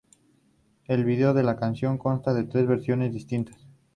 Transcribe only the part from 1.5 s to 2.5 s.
canción consta de